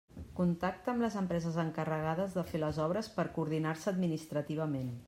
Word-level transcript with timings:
Contacta 0.37 0.89
amb 0.93 1.05
les 1.05 1.17
empreses 1.21 1.59
encarregades 1.65 2.35
de 2.39 2.45
fer 2.53 2.63
les 2.65 2.81
obres 2.87 3.13
per 3.21 3.31
coordinar-se 3.39 3.93
administrativament. 3.97 4.93